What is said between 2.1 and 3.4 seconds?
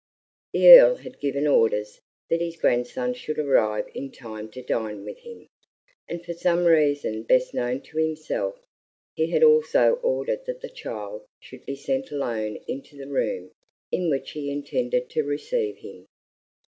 that his grandson should